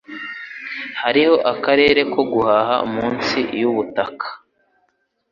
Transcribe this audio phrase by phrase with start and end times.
[1.01, 4.27] Hariho akarere ko guhaha munsi yubutaka